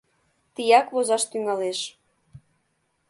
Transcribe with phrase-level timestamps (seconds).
[0.53, 1.79] Тияк возаш тӱҥалеш.